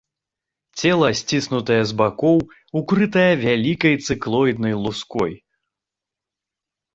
Цела 0.83 1.09
сціснутае 1.19 1.77
з 1.91 1.95
бакоў, 1.99 2.37
укрытае 2.79 3.27
вялікай 3.45 3.93
цыклоіднай 4.09 4.73
луской. 4.87 5.33